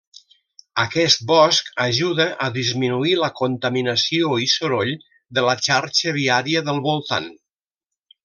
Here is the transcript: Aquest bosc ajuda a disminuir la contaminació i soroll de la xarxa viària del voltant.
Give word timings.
Aquest 0.83 1.19
bosc 1.31 1.67
ajuda 1.85 2.25
a 2.45 2.47
disminuir 2.55 3.13
la 3.25 3.29
contaminació 3.41 4.33
i 4.47 4.49
soroll 4.55 4.93
de 5.39 5.43
la 5.49 5.55
xarxa 5.69 6.15
viària 6.17 6.65
del 6.73 6.81
voltant. 6.91 7.29